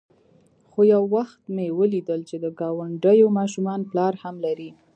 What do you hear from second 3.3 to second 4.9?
ماشومان پلار هم لري.